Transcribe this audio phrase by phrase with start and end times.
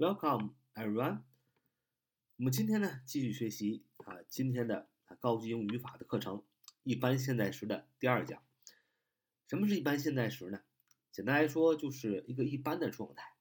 [0.00, 1.24] Welcome, everyone。
[2.38, 4.88] 我们今天呢继续学习啊今天的
[5.18, 6.42] 高级英语语法的课程，
[6.84, 8.42] 一般现在时的第二讲。
[9.46, 10.62] 什么是一般现在时呢？
[11.12, 13.34] 简单来说，就是一个一般的状态，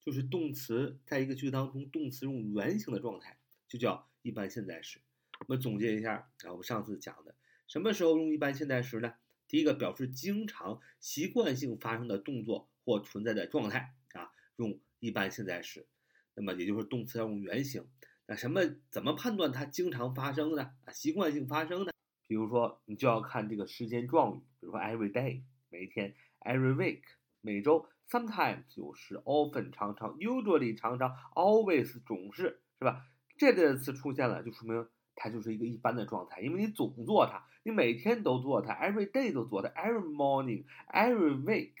[0.00, 5.00] 就是动词在一个句子当中，动词用原形的状态，就叫一般现在时。
[5.40, 7.34] 我们总结一下啊，我们上次讲的，
[7.66, 9.14] 什么时候用一般现在时呢？
[9.48, 15.88] 第一个表示经常、习惯性发生的动作或存在的状态啊，用一般现在时。
[16.36, 17.84] 那么也就是动词要用原形。
[18.26, 18.60] 那什么
[18.90, 20.62] 怎么判断它经常发生呢？
[20.84, 21.92] 啊，习惯性发生的，
[22.26, 27.02] 比如说你就要看这个时间状语，比如说 every day 每一天，every week
[27.40, 33.06] 每周，sometimes 有时，often 常常，usually 常常，always 总是，是吧？
[33.38, 41.74] 这类的词出现了，就说明它就是一个一般的状态，因为你总做它，你每天都做它，every day 都做它，every morning，every week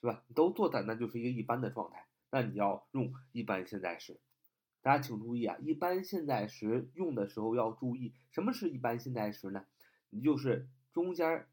[0.00, 0.24] 是吧？
[0.34, 2.06] 都做它，那就是一个一般的状态。
[2.30, 4.20] 那你要用一般现在时，
[4.82, 5.56] 大家请注意啊！
[5.60, 9.66] 一般现在时用的时候要注意，什么是一般现在时呢？
[10.10, 11.46] 你就是中间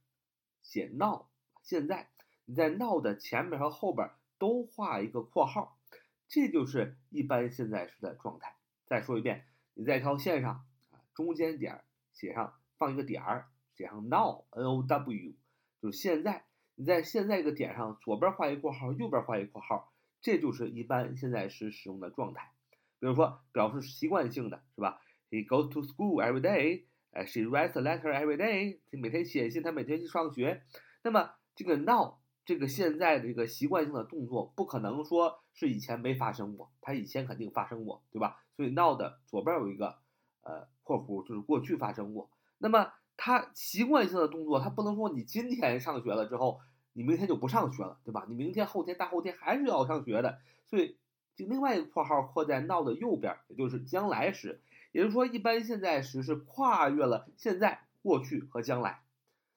[0.62, 1.26] 写 now，
[1.62, 2.10] 现在
[2.46, 5.80] 你在 now 的前面和后边都画一个括号，
[6.28, 8.56] 这就是一般现在时的状态。
[8.86, 11.84] 再说一遍，你在一条线上啊，中间点
[12.14, 15.36] 写上放一个点儿，写上 now，n o w，
[15.82, 16.46] 就是现在。
[16.80, 19.92] 你在现在一个点上左边画一括号，右边画一括号。
[20.22, 22.52] 这就是一般现在时使用的状态，
[23.00, 26.86] 比如说表示习惯性的是吧？He goes to school every day.
[27.12, 28.80] 哎，She writes a letter every day.
[28.92, 30.64] 他每天写信，他每天去上学。
[31.04, 38.44] 那么这个 now 这个现在的这个习惯性的动作，不可能说是以前没发生过，它以前肯定发生过，对吧？
[38.56, 40.00] 所以 now 的左边有一个
[40.42, 42.30] 呃括弧，就是过去发生过。
[42.58, 46.60] 那么它习惯性的动作，它不能说你今天上学了之后。
[46.98, 48.26] 你明天就不上学了，对吧？
[48.28, 50.98] 你明天、后天、大后天还是要上学的，所以
[51.36, 54.60] 就另外一个括号括在 now 的右边，也就是将来时。
[54.94, 59.04] 也就是说，一般现在时是跨越了现在、过去和将来，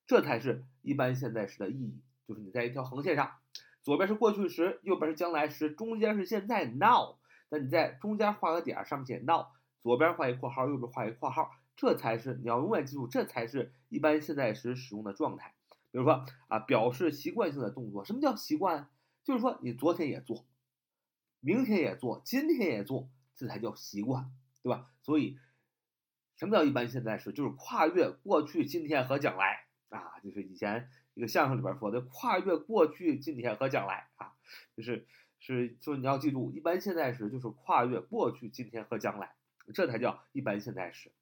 [0.07, 2.03] 这才是一般现在时的意义。
[2.29, 3.33] 就是你在一条横线上，
[3.81, 7.17] 左边是过去时，右边是将来时，中间是现在 now。
[7.49, 9.47] 那你在中间画个点，上面写 now，
[9.83, 15.55] 左边画一括号，右边画一括号，这才是你要永远记住，这才是一般现在时使用的状态。
[15.93, 18.89] 比如说啊，表示习惯性的动作，什么叫习惯？
[19.25, 20.47] 就是说你昨天也做，
[21.41, 24.91] 明天也做，今天也做，这才叫习惯，对吧？
[25.03, 25.39] 所以，
[26.37, 27.33] 什么叫一般现在时？
[27.33, 34.33] 就是跨越过去、今天和将来啊，就是以前一个相声里边说的，跨越过去、今天和将来啊，
[34.77, 35.07] 就是
[35.39, 39.35] 是就是你要记住，一般现在时就是跨越过去、今天和将来，
[39.75, 41.13] 这才叫一般现在时。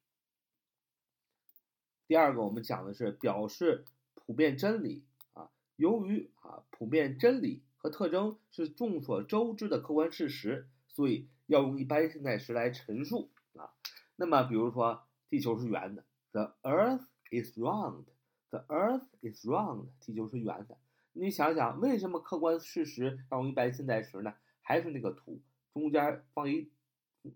[2.07, 3.83] 第二个，我们讲的是表示。
[4.29, 5.03] 普遍真理
[5.33, 13.73] 啊，由于啊普遍真理和特征是众所周知的客观事实，所以要用一般现在时来陈述啊。
[14.17, 20.77] 那么，比如说地球是圆的，The Earth is round，The Earth is round，地球是圆的。
[21.13, 24.35] 你想想，为什么客观事实要用一般现在时呢？
[24.61, 25.41] 还是那个图，
[25.73, 26.71] 中间放一，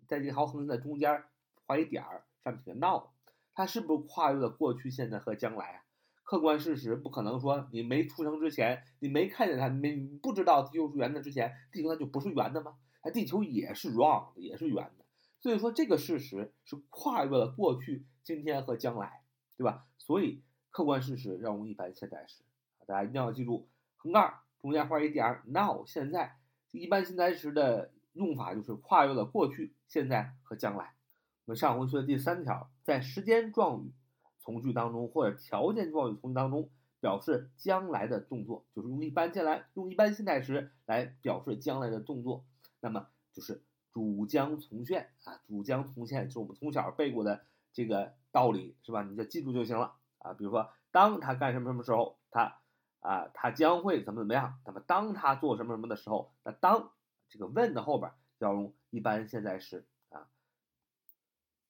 [0.06, 1.24] 在这条横线的中间
[1.66, 3.08] 画一点儿，上面写 now，
[3.56, 5.84] 它是不是跨越了过去、现在和将来啊？
[6.23, 12.78] 客观事实不可能说你没出生之前，你没看见它，没不知道地球是圆的之前，地球它就不是圆的吗？
[13.01, 15.06] 它地球也是 round，也是圆的。
[15.41, 19.22] 所以说这个事实是跨越了过去、今天和将来，
[19.57, 19.85] 对吧？
[19.97, 20.41] 所以
[20.72, 22.44] 客观事实要用一般现在时，
[22.88, 23.67] 大家一定要记住，
[23.97, 26.38] 横杠中间画一点，now 现在
[26.72, 30.94] 一般现在时的用法就是跨越了过去、现在和将来。
[31.45, 33.91] 我们上回说的第三条，在时间状语。
[34.44, 42.44] 从句当中或者条件状语从句当中表示将来的动作，就是用一般将来用一般现在时来表示将来的动作，
[42.81, 49.04] 那么就是主将从现啊，主将从现是我们从小背过的这个道理是吧？
[49.04, 50.34] 你就记住就行了啊。
[50.34, 52.58] 比如说，当他干什么什么时候，他
[53.00, 54.60] 啊他将会怎么怎么样。
[54.66, 56.92] 那么当他做什么什么的时候，那当
[57.30, 60.28] 这个 when 的后边要用一般现在时啊。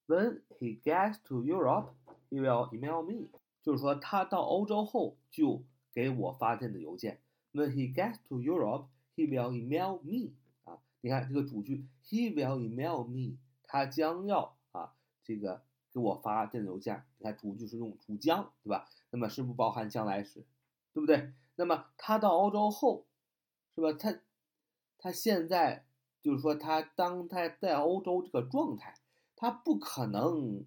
[0.07, 1.93] When he gets to Europe.
[2.33, 3.29] He will email me，
[3.61, 5.63] 就是说他到欧洲后就
[5.93, 7.19] 给我发电子邮件。
[7.51, 10.33] When he gets to Europe, he will email me。
[10.63, 17.03] 啊，你看这个主句，he will email me，他将要啊这个给我发电子邮件。
[17.19, 18.89] 你看主句是用主将，对吧？
[19.11, 20.43] 那么是不包含将来时，
[20.91, 21.33] 对不对？
[21.57, 23.05] 那么他到欧洲后，
[23.75, 23.93] 是吧？
[23.93, 24.19] 他
[24.97, 25.85] 他现在
[26.19, 28.95] 就是说他当他在欧洲这个状态，
[29.35, 30.65] 他不可能。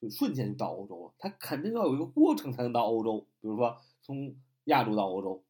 [0.00, 3.26] 就瞬间就到欧洲了，他肯定要有一个过程才能到欧洲。
[3.40, 5.44] 比如说从亚洲到欧洲，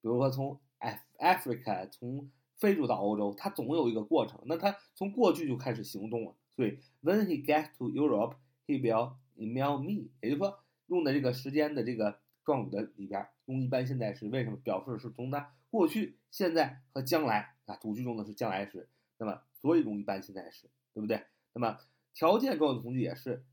[0.00, 4.40] 比如说从 Af Africa 从非洲到欧洲，它总有一个过程。
[4.46, 8.34] 那他从过去就开始行动了，所以 When he gets to Europe,
[8.66, 10.08] he will email me。
[10.20, 17.76] 也就是说，用的这个时间的这个状语的里边用一般现在时，为什么表示是从他过去、现在和将来啊？
[17.76, 18.88] 主句中的是将来时，
[19.18, 21.22] 那么所以用一般现在时，对不对？
[21.52, 21.78] 那么
[22.12, 23.44] 条件状语从句也是，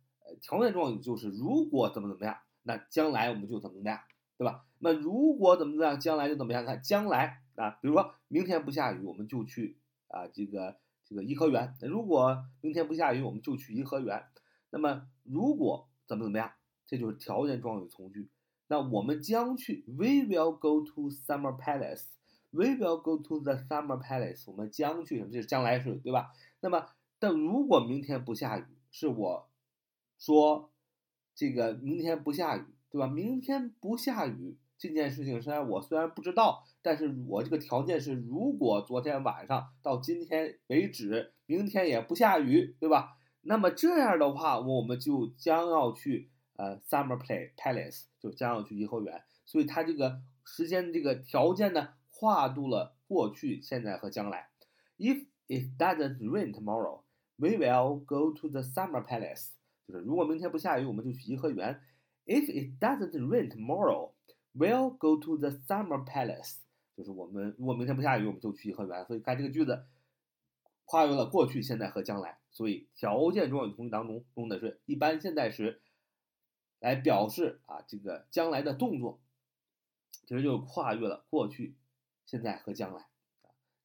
[0.42, 4.00] 条件状语就是如果怎么怎么样，那将来我们就怎么怎么样。
[4.38, 4.66] 对吧？
[4.80, 6.66] 那如果怎么怎么样，将来就怎么样？
[6.66, 11.76] 看将来啊，比如说明天不下雨，我们就去啊这个这个颐和园。
[11.82, 14.24] 如果明天不下雨，我们就去颐和园。
[14.72, 16.52] 那么如果怎么怎么样，
[16.88, 18.32] 这就是条件状语从句。
[18.66, 22.06] 那我们将去，We will go to summer palace.
[22.50, 24.50] We will go to the summer palace.
[24.50, 25.30] 我们将去什么？
[25.32, 26.32] 这是将来时，对吧？
[26.62, 26.88] 那么
[27.20, 29.51] 但如果明天不下雨，是我
[30.22, 30.72] 说
[31.36, 32.64] 这个明天不下雨。
[32.92, 33.08] 对吧？
[33.08, 43.18] 明天不下雨这件事情，虽然我虽然不知道，但是我这个条件是，如果昨天晚上到今天为止，明天也不下雨，对吧？
[43.44, 49.24] 那么这样的话，我们就将要去呃 Summer Play Palace，就将要去颐和园。
[49.46, 54.50] 所以它这个时间这个条件呢，跨度了过去、现在和将来。
[54.98, 57.04] If it doesn't rain tomorrow,
[57.38, 59.52] we will go to the Summer Palace。
[59.88, 61.82] 就是如果明天不下雨，我们就去颐和园。
[62.26, 64.14] If it doesn't rain tomorrow,
[64.54, 66.58] we'll go to the summer palace。
[66.96, 69.06] 就是我们如果明天不下雨，我们就去颐和园。
[69.06, 69.86] 所以看这个句子，
[70.86, 72.40] 跨越了过去、现在和将来。
[72.52, 75.82] 所以条件状语从句当中用的是一般现在时
[76.80, 79.22] 来表示啊这个将来的动作，
[80.28, 81.76] 其实就是跨越了过去、
[82.26, 83.06] 现在和将来。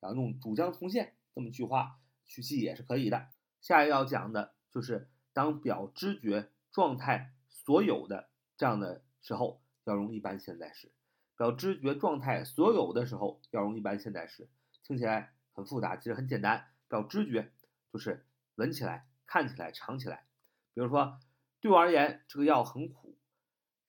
[0.01, 3.29] 然后用主将从现这么句话去记也是可以的。
[3.61, 7.35] 下一要讲的就是当表知觉状态。
[7.49, 10.93] 所有的这样的时候要用一般现在时，
[11.37, 14.49] 表知觉状态所有的时候要用一般现在时，
[14.85, 16.65] 听起来很复杂，其实很简单。
[16.87, 17.53] 表知觉
[17.93, 18.25] 就是
[18.55, 20.29] 闻起来、看起来、尝起来。
[20.75, 21.19] 比如说，
[21.61, 23.19] 对我而言，这个药很苦。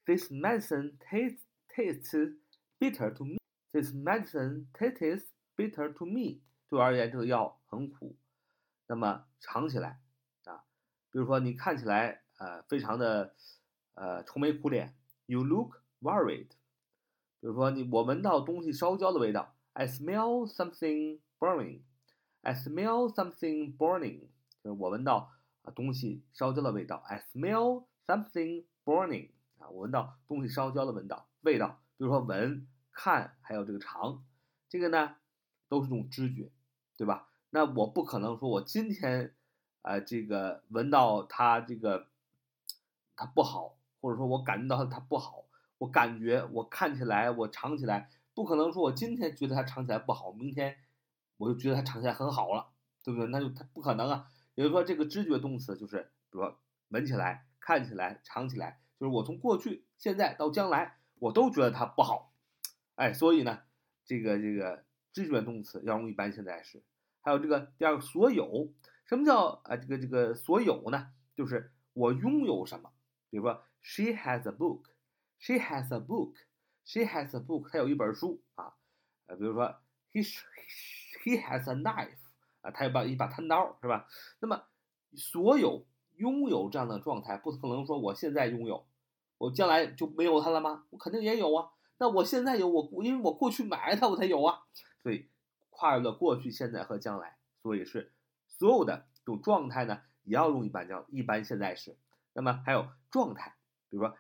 [0.06, 2.40] This medicine tastes tastes
[2.80, 3.38] bitter to me.
[3.72, 6.42] This medicine tastes bitter to me.
[6.68, 8.18] 对我而言，这个药很苦。
[8.88, 10.02] 那么尝起来，
[11.18, 13.34] 比如说你看起来呃非常的。
[14.00, 16.50] 呃，愁眉苦脸，You look worried。
[17.40, 21.82] 比如说，你我闻到东西烧焦的味道，I smell something burning。
[22.42, 24.28] I smell something burning，
[24.64, 25.32] 就是我闻到
[25.64, 26.98] 啊东西烧焦的味道。
[27.08, 31.28] I smell something burning，啊，我闻到东西烧焦的味道。
[31.42, 34.24] 味道，比如说闻、看，还有这个尝，
[34.70, 35.16] 这个呢
[35.68, 36.52] 都是种知觉，
[36.96, 37.30] 对吧？
[37.50, 39.34] 那我不可能说我今天
[39.88, 42.08] 呃这个闻到它这个
[43.16, 43.74] 它不好。
[44.00, 45.44] 或者说我感觉到它不好，
[45.80, 50.78] 我感觉我看起来我尝起来不可能说我今天觉得它尝起来不好，明天
[51.38, 52.68] 我就觉得它尝起来很好了，
[53.04, 53.28] 对不对？
[53.30, 54.28] 那就它不可能啊。
[54.54, 56.58] 也就是说，这个知觉动词就是，比如说
[56.90, 62.32] 闻起来、看起来、尝起来，就是我从过去、现在到将来，我都觉得它不好，
[62.96, 63.62] 哎，所以呢，
[64.06, 66.84] 这个这个知觉动词要用一般现在时。
[67.22, 68.70] 还有这个第二个所有，
[69.08, 71.10] 什么叫啊这个这个所有呢？
[71.36, 72.92] 就是我拥有什么，
[73.32, 73.64] 比如说。
[73.80, 74.90] She has a book.
[75.40, 76.34] She has a book.
[76.84, 77.70] She has a book.
[77.72, 78.74] 她有一本书啊，
[79.28, 79.76] 呃，比如说
[80.12, 80.22] ，he
[81.24, 82.18] he has a knife
[82.60, 84.10] 啊，他有把一把餐刀是吧？
[84.42, 84.62] 那么，
[85.16, 85.86] 所有
[86.18, 88.86] 拥有这样的状态，不可能说我现在拥有，
[89.38, 90.86] 我将来就没有它了吗？
[90.90, 91.72] 我肯定也有啊。
[91.98, 94.64] 那我现在有我，因为我过去买它，我才有啊。
[95.02, 95.30] 所以，
[95.70, 98.12] 跨越了过去、现在和将来，所以是
[98.58, 101.96] 所有的这种状态呢，也要用一般叫一般现在时。
[102.34, 103.56] 那么还有状态。
[103.90, 104.18] 比如说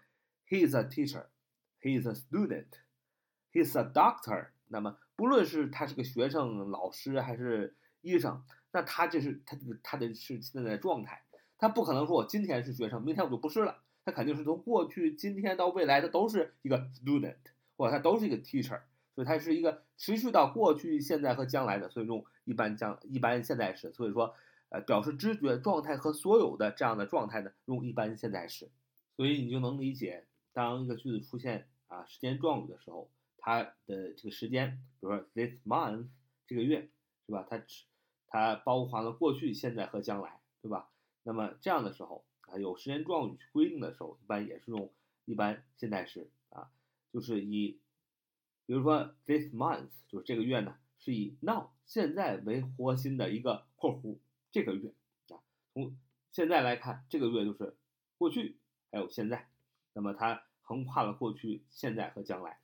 [0.48, 4.48] ，he is a teacher，he is a student，he is a doctor。
[4.68, 11.24] 那么，不论是他是个学生、老师还是医生，那他这是他这个他的是现在的状态。
[11.58, 13.84] 他不可能说我今天是学生，明天我就不是了。
[14.06, 17.38] 他肯定是从过去、今天到未来，他都是一个 student，
[17.76, 18.82] 或者他都是一个 teacher。
[19.18, 21.90] 所以它是一个持续到过去、现在和将来的。
[21.90, 23.92] 所以用一般将一般现在时。
[23.92, 24.36] 所以说，
[24.70, 28.70] 呃，表示知觉状态和所有的这样的状态呢，用一般现在时。
[29.16, 33.10] 所以你就能理解，当一个句子出现啊时间状语的时候，
[33.40, 36.10] 它的这个时间，比如说 this month
[36.46, 36.88] 这个月，
[37.26, 37.44] 是吧？
[37.50, 37.60] 它
[38.28, 40.92] 它包含了过去、现在和将来，对吧？
[41.24, 44.94] 那么这样的时候啊，有时间状语去规定的时候，一般也是用
[45.26, 46.70] 一般现在时啊，
[47.12, 47.80] 就是以，
[48.68, 54.18] 比如说 this month 就是这个月呢，是以 now 现在为核心的一个括弧
[54.52, 54.94] 这个月
[55.30, 55.42] 啊，
[55.74, 55.98] 从
[56.32, 57.76] 现在来看，这个月就是
[58.20, 58.58] 过去。
[58.90, 59.50] 还有现在，
[59.92, 62.58] 那么它横跨了过去、现在和将来。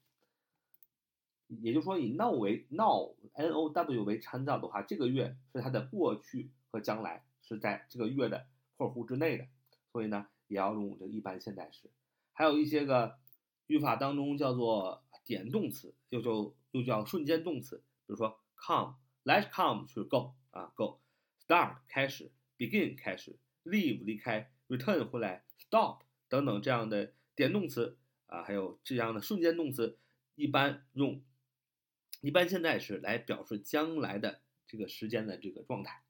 [1.49, 9.45] 也就是说以 now 为 now n o w 为参照的话，这个月是它的过去和将来是在这个月的括弧之内的，
[9.91, 11.89] 所以呢也要用这个一般现在时。
[12.31, 13.17] 还有一些个
[13.67, 29.97] 语法当中叫做点动词，又叫又叫瞬间动词，比如说 come，let come 是 go 啊 go，start 开始，begin 开始，leave 离开，return 回来，stop 等等这样的点动词啊，还有这样的瞬间动词，
[30.35, 31.23] 一般用
[32.21, 36.03] 一般现在时来表示将来的这个时间的这个状态。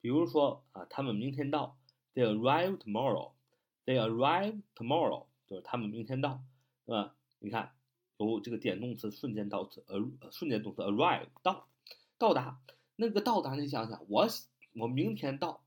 [0.00, 1.78] 比如说啊，他们明天到
[2.14, 5.26] ，they arrive tomorrow，they arrive tomorrow。
[5.46, 6.44] 就是他们明天到，
[6.86, 7.16] 对吧？
[7.40, 7.74] 你看，
[8.28, 9.98] 有这个点动词瞬间到词，呃，
[10.30, 11.68] 瞬间动词 arrive 到，
[12.18, 12.60] 到达。
[12.96, 14.26] 那个到达，你想想，我
[14.74, 15.62] 我明天到，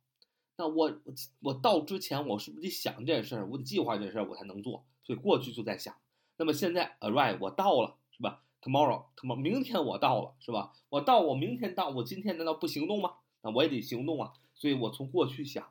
[0.56, 3.48] 那我我我到之前，我是不是得想这件事儿？
[3.50, 4.86] 我得计划这事儿，我才能做。
[5.04, 5.96] 所以过去就在想。
[6.38, 10.74] 那么现在 arrive 我到了，是吧？Tomorrow，tom 明天我到了，是吧？
[10.90, 13.16] 我到，我明天到，我今天难道不行动吗？
[13.42, 14.34] 那我也得行动啊。
[14.54, 15.68] 所以我从过去想。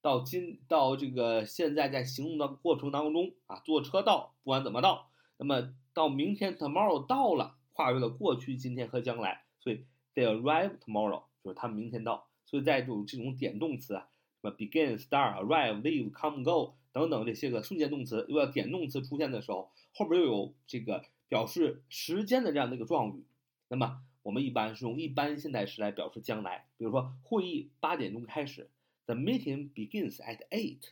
[0.00, 12.28] 到今到这个现在在行动的过程当中啊，坐车到，不管怎么到，那么到明天 tomorrow 到了，跨越了过去、今天和将来，所以 they arrive tomorrow 就是他们明天到。
[12.46, 14.08] 所以在这种这种点动词啊，
[14.40, 23.24] 什么 begin、start、arrive、leave、come、go 等等这些个瞬间动词，又要点动词出现的时候，后边又有这个表示时间的这样的一个状语，
[23.66, 28.70] 那么我们一般是用一般现在时来表示将来，比如说会议八点钟开始。
[29.06, 30.90] The meeting begins at eight.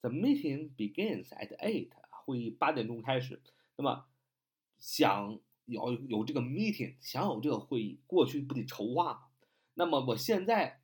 [0.00, 1.90] The meeting begins at eight.
[2.24, 3.40] 会议八点钟开始。
[3.76, 4.06] 那么，
[4.78, 9.20] 想有有这个 meeting，想有这个会议，过去不得筹划吗？
[9.74, 10.80] 那么我现在，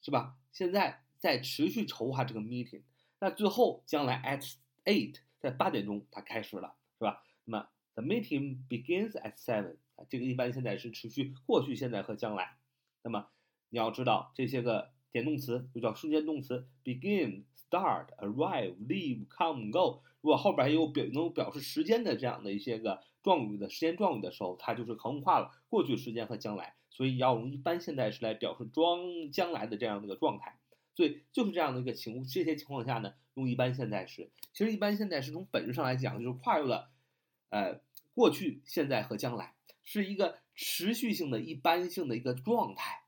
[0.00, 0.36] 是吧？
[0.50, 2.82] 现在在持续筹划这个 meeting。
[3.20, 7.22] 那最后将来 at eight，在八点钟它开始了，是吧？
[7.44, 9.76] 那么 the meeting begins at seven。
[9.96, 12.56] 啊，这个一般现在是持续过去、现在和将来。
[13.02, 13.28] 那么
[13.68, 14.93] 你要知道这些个。
[15.14, 20.02] 点动词又叫瞬间动词，begin、start、arrive、leave、come、go。
[20.20, 28.98] 如果后边还有表能表示时间的这样的一些个状语的时间状语的时候，它就是横跨了过去时间和将来，所以要用一般现在时来表示装
[29.30, 30.58] 将来的这样的一个状态。
[30.96, 34.32] 所以就是这样的一个情这些情况下呢，用一般现在时。
[34.52, 36.90] 其实一般现在时从本质上来讲，就是跨越了
[37.50, 37.80] 呃
[38.14, 39.54] 过去、现在和将来，
[39.84, 43.03] 是一个持续性的一般性的一个状态。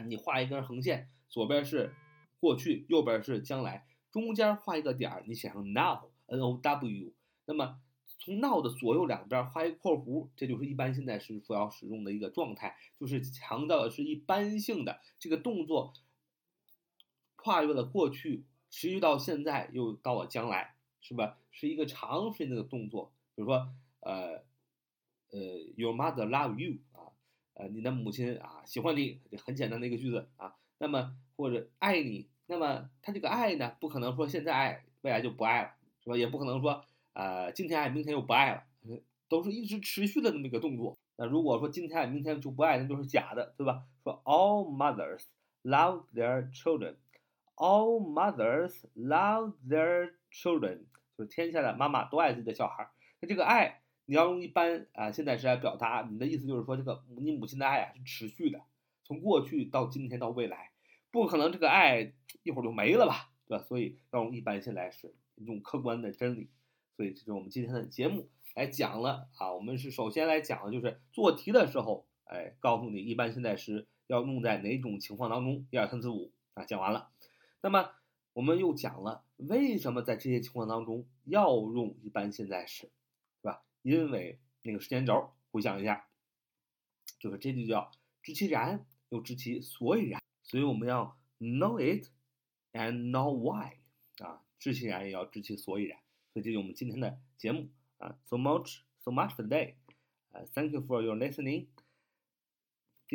[0.00, 1.94] 你画一根横线，左边是
[2.40, 7.12] 过去，右边是将来，中间画一个点儿，你写上 now，n o w。
[7.46, 7.80] 那么
[8.18, 15.92] 从 now 的左右两边画一个括弧，这就是一般现在时所要使用的一个状态，就是强调的是一般性的这个动作
[17.36, 21.36] 跨越了过去，持续到现在，又到了将来，是吧？
[21.50, 23.12] 是一个长时间的动作。
[23.34, 23.68] 比如说，
[24.00, 24.42] 呃，
[25.30, 25.40] 呃
[25.76, 26.78] ，Your mother love you。
[27.54, 30.54] 呃，你的母亲啊喜欢你，这很简单的一个句子啊。
[30.78, 35.70] 那么或者爱你，那么他这个爱呢，不可能说现在爱，未来就不爱了，
[36.02, 36.16] 是吧？
[36.16, 38.64] 也不可能说呃今天爱，明天又不爱了，
[39.28, 40.98] 都是一直持续的那么一个动作。
[41.16, 43.84] 那如果说今天爱，明天就不爱，那就是假的，对吧？
[44.02, 45.22] 说 All mothers
[45.62, 46.96] love their children.
[47.54, 50.80] All mothers love their children.
[51.16, 52.90] 就是天下的妈妈都爱自己的小孩。
[53.20, 53.82] 那这个爱。
[54.06, 58.60] 你要用一般啊现在时来表达，你的意思就是说，这个你母亲的爱啊是持续的，
[59.02, 60.72] 从过去到今天到未来，
[61.10, 63.64] 不可能这个爱一会儿就没了吧，对吧？
[63.64, 66.50] 所以要用一般现在时，用客观的真理。
[66.96, 77.10] 所以这是我们今天的节目来讲了啊，我们是首先来讲的就是做题的时候，哎，告诉你一般现在时要用在哪种情况当中，一二三四五啊，讲完了。
[77.62, 77.90] 那么
[78.34, 82.90] 我们又讲了为什么在这些情况当中要用一般现在时。
[83.84, 86.08] 因为那个时间轴，回想一下，
[87.20, 87.90] 就是这就叫
[88.22, 92.08] 知其然又知其所以然，所以我们要 know it
[92.72, 93.76] and know why
[94.24, 95.98] 啊，知其然也要知其所以然。
[96.32, 99.74] 所以这就是我们今天的节目啊，so much so much for today，
[100.30, 101.66] 呃，thank you for your listening，see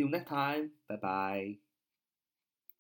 [0.02, 1.69] you next time，bye bye。